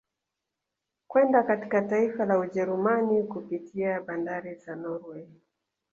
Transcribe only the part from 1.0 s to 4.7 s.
Kwenda katika taifa la Ujerumani kupitia bandari